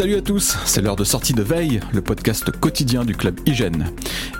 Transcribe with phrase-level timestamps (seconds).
[0.00, 3.92] Salut à tous, c'est l'heure de sortie de Veille, le podcast quotidien du club Hygiène.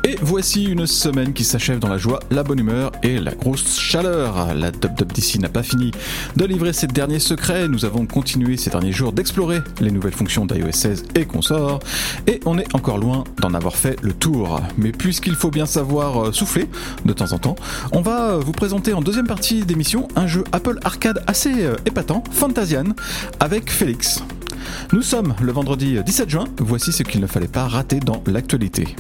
[0.04, 3.78] Et voici une semaine qui s'achève dans la joie, la bonne humeur et la grosse
[3.78, 4.54] chaleur.
[4.54, 5.90] La WWDC n'a pas fini
[6.34, 10.46] de livrer ses derniers secrets, nous avons continué ces derniers jours d'explorer les nouvelles fonctions
[10.46, 11.80] d'iOS 16 et consorts,
[12.26, 14.62] et on est encore loin d'en avoir fait le tour.
[14.78, 16.70] Mais puisqu'il faut bien savoir euh, souffler
[17.04, 17.56] de temps en temps,
[17.92, 22.24] on va vous présenter en deuxième partie d'émission un jeu Apple Arcade assez euh, épatant,
[22.32, 22.94] Fantasian,
[23.40, 24.22] avec Félix.
[24.92, 28.96] Nous sommes le vendredi 17 juin, voici ce qu'il ne fallait pas rater dans l'actualité.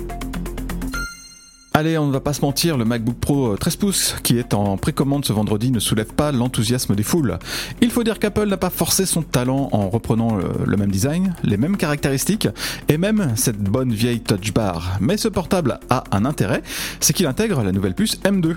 [1.72, 4.54] Allez, on ne va pas se mentir, le MacBook Pro 13 euh, pouces qui est
[4.54, 7.38] en précommande ce vendredi ne soulève pas l'enthousiasme des foules.
[7.80, 11.56] Il faut dire qu'Apple n'a pas forcé son talent en reprenant le, même design, les
[11.56, 12.48] mêmes caractéristiques
[12.88, 14.98] et même cette bonne vieille touch bar.
[15.00, 16.64] Mais ce portable a un intérêt,
[16.98, 18.56] c'est qu'il intègre la nouvelle puce M2.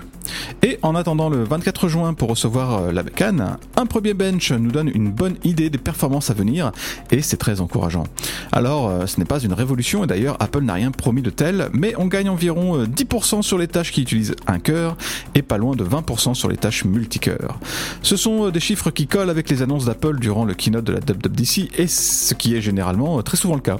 [0.62, 4.72] Et en attendant le 24 juin pour recevoir euh, la bécane, un premier bench nous
[4.72, 6.72] donne une bonne idée des performances à venir
[7.12, 8.04] et c'est très encourageant.
[8.50, 11.68] Alors, euh, ce n'est pas une révolution et d'ailleurs Apple n'a rien promis de tel,
[11.72, 13.03] mais on gagne environ 10
[13.42, 14.96] sur les tâches qui utilisent un cœur
[15.34, 17.58] et pas loin de 20% sur les tâches multicœur.
[18.02, 20.92] Ce sont euh, des chiffres qui collent avec les annonces d'Apple durant le keynote de
[20.92, 23.78] la WWDC et ce qui est généralement euh, très souvent le cas.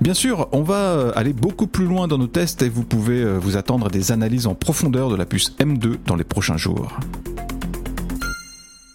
[0.00, 3.24] Bien sûr, on va euh, aller beaucoup plus loin dans nos tests et vous pouvez
[3.38, 6.92] vous attendre à des analyses en profondeur de la puce M2 dans les prochains jours.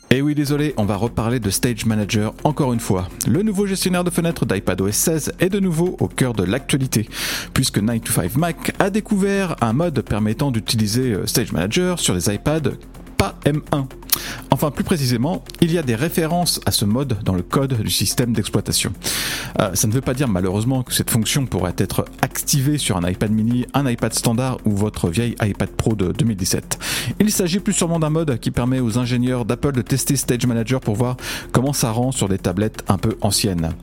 [0.09, 3.09] Et oui, désolé, on va reparler de Stage Manager encore une fois.
[3.27, 7.09] Le nouveau gestionnaire de fenêtres d'iPadOS 16 est de nouveau au cœur de l'actualité,
[7.53, 12.13] puisque 9 to 5 Mac a découvert un mode permettant d'utiliser euh, Stage Manager sur
[12.13, 12.71] les iPads
[13.17, 13.85] pas M1.
[14.51, 17.89] Enfin, plus précisément, il y a des références à ce mode dans le code du
[17.89, 18.93] système d'exploitation.
[19.59, 23.07] Euh, ça ne veut pas dire malheureusement que cette fonction pourrait être activée sur un
[23.07, 26.79] iPad mini, un iPad standard ou votre vieille iPad Pro de 2017.
[27.19, 30.79] Il s'agit plus sûrement d'un mode qui permet aux ingénieurs d'Apple de tester Stage Manager
[30.79, 31.17] pour voir
[31.51, 33.73] comment ça rend sur des tablettes un peu anciennes.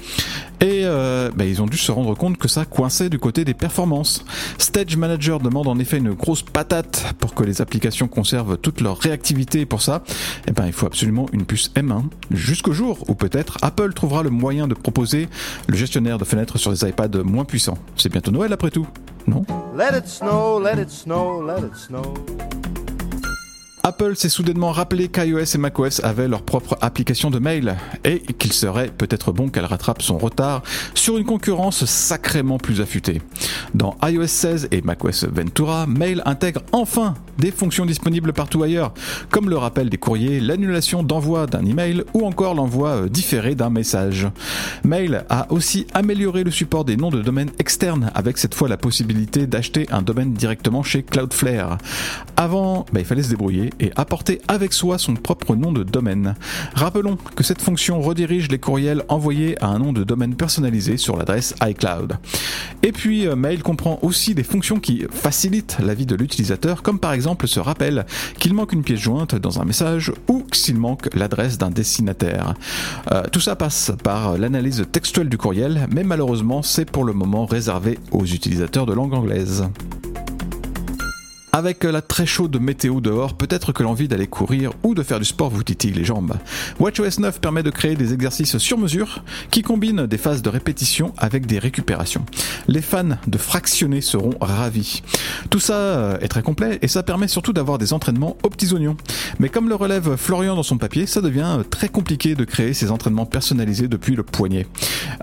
[0.64, 3.52] Et euh, bah, ils ont dû se rendre compte que ça coinçait du côté des
[3.52, 4.25] performances.
[4.56, 8.97] Stage Manager demande en effet une grosse patate pour que les applications conservent toute leur
[8.98, 10.03] réactivité et pour ça,
[10.48, 14.30] eh ben, il faut absolument une puce M1 jusqu'au jour où peut-être Apple trouvera le
[14.30, 15.28] moyen de proposer
[15.66, 17.76] le gestionnaire de fenêtres sur des iPads moins puissants.
[17.97, 18.86] C'est bientôt Noël après tout,
[19.26, 19.44] non?
[23.87, 28.55] Apple s'est soudainement rappelé qu'iOS et macOS avaient leur propre application de mail et qu'il
[28.55, 30.62] serait peut-être bon qu'elle rattrape son retard
[30.95, 33.21] sur une concurrence sacrément plus affûtée.
[33.75, 38.95] Dans iOS 16 et macOS Ventura, Mail intègre enfin des fonctions disponibles partout ailleurs,
[39.31, 43.71] comme le rappel des courriers, l'annulation d'envoi d'un email ou encore l'envoi euh, différé d'un
[43.71, 44.28] message.
[44.83, 48.77] Mail a aussi amélioré le support des noms de domaine externes avec cette fois la
[48.78, 51.77] possibilité d'acheter un domaine directement chez Cloudflare.
[52.37, 56.34] Avant, bah, il fallait se débrouiller et apporter avec soi son propre nom de domaine.
[56.74, 61.16] Rappelons que cette fonction redirige les courriels envoyés à un nom de domaine personnalisé sur
[61.16, 62.18] l'adresse iCloud.
[62.82, 66.98] Et puis euh, Mail comprend aussi des fonctions qui facilitent la vie de l'utilisateur, comme
[66.98, 68.06] par exemple ce rappel
[68.38, 72.54] qu'il manque une pièce jointe dans un message ou s'il manque l'adresse d'un destinataire.
[73.12, 77.46] Euh, tout ça passe par l'analyse textuelle du courriel, mais malheureusement c'est pour le moment
[77.46, 79.64] réservé aux utilisateurs de langue anglaise.
[81.54, 85.25] Avec la très chaude météo dehors, peut-être que l'envie d'aller courir ou de faire du
[85.25, 86.34] sport vous titille les jambes.
[86.81, 89.22] WatchOS 9 permet de créer des exercices sur mesure
[89.53, 92.26] qui combinent des phases de répétition avec des récupérations.
[92.66, 95.04] Les fans de fractionner seront ravis.
[95.48, 98.75] Tout ça euh, est très complet et ça permet surtout d'avoir des entraînements aux petits
[98.75, 98.97] oignons.
[99.38, 102.91] Mais comme le relève Florian dans son papier, ça devient très compliqué de créer ces
[102.91, 104.66] entraînements personnalisés depuis le poignet.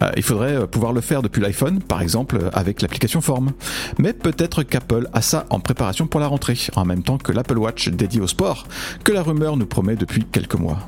[0.01, 3.51] Euh, il faudrait euh, pouvoir le faire depuis l'iPhone, par exemple avec l'application Form.
[3.97, 7.89] Mais peut-être qu'Apple a ça en préparation pour rentrée, en même temps que l'Apple Watch
[7.89, 8.67] dédié au sport,
[9.03, 10.79] que la rumeur nous promet depuis quelques mois.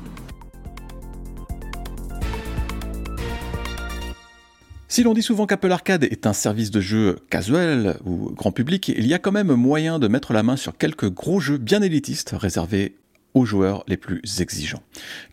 [4.94, 8.88] Si l'on dit souvent qu'Apple Arcade est un service de jeu casual ou grand public,
[8.88, 11.82] il y a quand même moyen de mettre la main sur quelques gros jeux bien
[11.82, 12.94] élitistes réservés
[13.34, 14.82] aux joueurs les plus exigeants.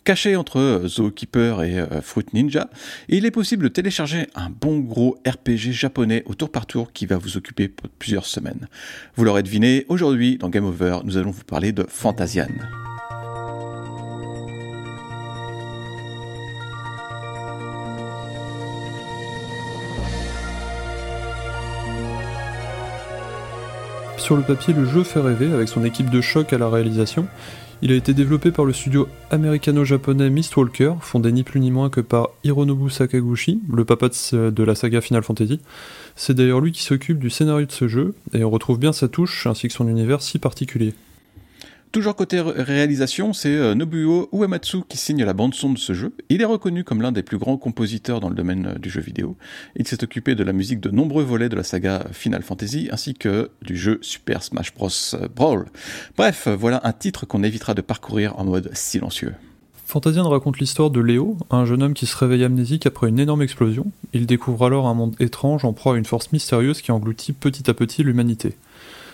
[0.03, 2.69] Caché entre Zookeeper et euh, Fruit Ninja,
[3.07, 7.05] il est possible de télécharger un bon gros RPG japonais au tour par tour qui
[7.05, 8.67] va vous occuper plusieurs semaines.
[9.15, 12.47] Vous l'aurez deviné, aujourd'hui dans Game Over, nous allons vous parler de Fantasian.
[24.17, 27.27] Sur le papier, le jeu fait rêver avec son équipe de choc à la réalisation.
[27.83, 31.99] Il a été développé par le studio américano-japonais Mistwalker, fondé ni plus ni moins que
[31.99, 35.59] par Hironobu Sakaguchi, le papa de la saga Final Fantasy.
[36.15, 39.07] C'est d'ailleurs lui qui s'occupe du scénario de ce jeu, et on retrouve bien sa
[39.07, 40.93] touche ainsi que son univers si particulier.
[41.91, 46.13] Toujours côté réalisation, c'est euh, Nobuo Uematsu qui signe la bande-son de ce jeu.
[46.29, 49.01] Il est reconnu comme l'un des plus grands compositeurs dans le domaine euh, du jeu
[49.01, 49.35] vidéo.
[49.75, 53.13] Il s'est occupé de la musique de nombreux volets de la saga Final Fantasy ainsi
[53.13, 54.87] que du jeu Super Smash Bros.
[55.15, 55.65] Euh, Brawl.
[56.15, 59.33] Bref, voilà un titre qu'on évitera de parcourir en mode silencieux.
[59.85, 63.41] Fantasian raconte l'histoire de Léo, un jeune homme qui se réveille amnésique après une énorme
[63.41, 63.91] explosion.
[64.13, 67.69] Il découvre alors un monde étrange en proie à une force mystérieuse qui engloutit petit
[67.69, 68.55] à petit l'humanité.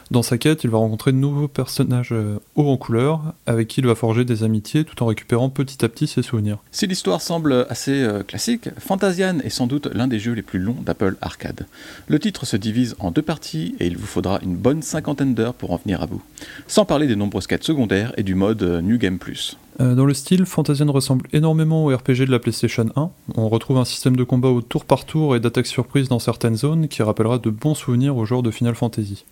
[0.09, 3.81] Dans sa quête, il va rencontrer de nouveaux personnages euh, hauts en couleur, avec qui
[3.81, 6.59] il va forger des amitiés tout en récupérant petit à petit ses souvenirs.
[6.71, 10.59] Si l'histoire semble assez euh, classique, Fantasian est sans doute l'un des jeux les plus
[10.59, 11.67] longs d'Apple Arcade.
[12.07, 15.53] Le titre se divise en deux parties et il vous faudra une bonne cinquantaine d'heures
[15.53, 16.21] pour en venir à bout.
[16.67, 19.57] Sans parler des nombreuses quêtes secondaires et du mode euh, New Game Plus.
[19.77, 23.09] dans le style, Fantasian ressemble énormément au RPG de la PlayStation 1.
[23.35, 26.55] On retrouve un système de combat au tour par tour et d'attaque surprise dans certaines
[26.55, 29.25] zones qui rappellera de bons souvenirs au genre de Final Fantasy.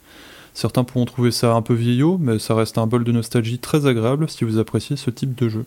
[0.56, 3.88] Certains pourront trouver ça un peu vieillot, mais ça reste un bol de nostalgie très
[3.88, 5.66] agréable si vous appréciez ce type de jeu.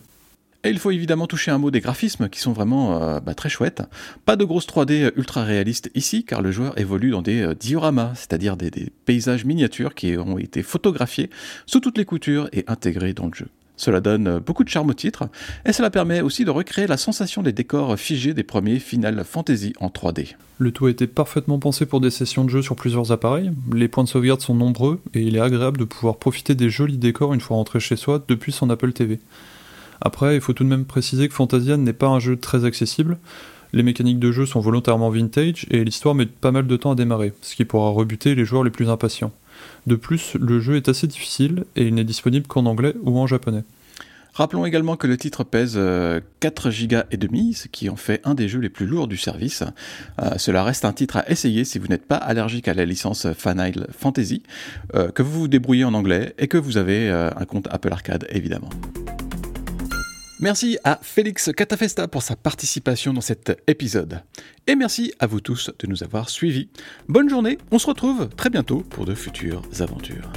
[0.63, 3.49] Et il faut évidemment toucher un mot des graphismes qui sont vraiment euh, bah, très
[3.49, 3.83] chouettes.
[4.25, 8.15] Pas de grosse 3D ultra réaliste ici, car le joueur évolue dans des euh, dioramas,
[8.15, 8.71] c'est-à-dire des,
[9.05, 11.29] paysages miniatures qui ont été photographiés
[11.67, 13.47] sous toutes les coutures et intégrés dans le jeu.
[13.79, 15.29] Cela donne beaucoup de charme au titre,
[15.65, 19.71] et cela permet aussi de recréer la sensation des décors figés des premiers Final Fantasy
[19.79, 20.35] en 3D.
[20.57, 23.87] Le tout a été parfaitement pensé pour des sessions de jeu sur plusieurs appareils, les
[23.87, 27.33] points de sauvegarde sont nombreux, et il est agréable de pouvoir profiter des jolis décors
[27.33, 29.21] une fois rentré chez soi depuis son Apple TV.
[30.01, 33.17] Après, il faut tout de même préciser que Fantasian n'est pas un jeu très accessible,
[33.71, 36.95] les mécaniques de jeu sont volontairement vintage, et l'histoire met pas mal de temps à
[36.95, 39.31] démarrer, ce qui pourra rebuter les joueurs les plus impatients.
[39.87, 43.27] De plus, le jeu est assez difficile et il n'est disponible qu'en anglais ou en
[43.27, 43.63] japonais.
[44.33, 45.77] Rappelons également que le titre pèse
[46.39, 49.17] 4 Go et demi, ce qui en fait un des jeux les plus lourds du
[49.17, 49.63] service.
[50.21, 53.27] Euh, cela reste un titre à essayer si vous n'êtes pas allergique à la licence
[53.33, 54.43] Final Fantasy,
[54.95, 57.91] euh, que vous vous débrouillez en anglais et que vous avez euh, un compte Apple
[57.91, 58.69] Arcade évidemment.
[60.39, 64.23] Merci à Félix Catafesta pour sa participation dans cet épisode.
[64.67, 66.69] Et merci à vous tous de nous avoir suivis.
[67.09, 70.31] Bonne journée, on se retrouve très bientôt pour de futures aventures.